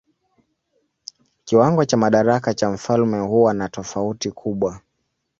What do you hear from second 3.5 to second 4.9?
na tofauti kubwa.